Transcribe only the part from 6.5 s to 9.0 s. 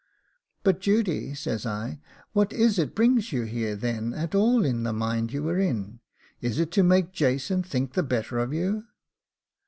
it to make Jason think the better of you?